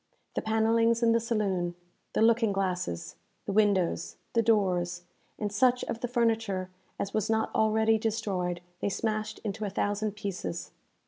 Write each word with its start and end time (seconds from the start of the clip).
The 0.33 0.41
panellings 0.41 1.03
in 1.03 1.11
the 1.11 1.19
saloon, 1.19 1.75
the 2.13 2.23
looking 2.23 2.51
glasses, 2.51 3.17
the 3.45 3.51
windows, 3.51 4.15
the 4.33 4.41
doors, 4.41 5.03
and 5.37 5.51
such 5.51 5.83
of 5.83 5.99
the 5.99 6.07
furniture 6.07 6.71
as 6.97 7.13
was 7.13 7.29
not 7.29 7.53
already 7.53 7.99
destroyed, 7.99 8.61
they 8.79 8.89
smashed 8.89 9.37
into 9.43 9.63
a 9.63 9.69
thousand 9.69 10.13
pieces. 10.13 10.71